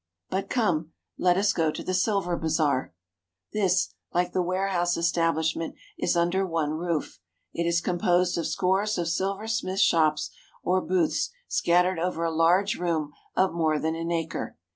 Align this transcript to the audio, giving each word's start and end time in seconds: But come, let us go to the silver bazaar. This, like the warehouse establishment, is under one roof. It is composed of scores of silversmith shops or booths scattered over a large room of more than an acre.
But 0.31 0.49
come, 0.49 0.93
let 1.19 1.37
us 1.37 1.53
go 1.53 1.69
to 1.69 1.83
the 1.83 1.93
silver 1.93 2.35
bazaar. 2.35 2.91
This, 3.53 3.93
like 4.11 4.33
the 4.33 4.41
warehouse 4.41 4.97
establishment, 4.97 5.75
is 5.95 6.17
under 6.17 6.43
one 6.43 6.71
roof. 6.71 7.19
It 7.53 7.67
is 7.67 7.81
composed 7.81 8.35
of 8.35 8.47
scores 8.47 8.97
of 8.97 9.07
silversmith 9.07 9.79
shops 9.79 10.31
or 10.63 10.81
booths 10.81 11.29
scattered 11.47 11.99
over 11.99 12.23
a 12.23 12.31
large 12.33 12.79
room 12.79 13.13
of 13.35 13.53
more 13.53 13.77
than 13.77 13.93
an 13.93 14.09
acre. 14.11 14.57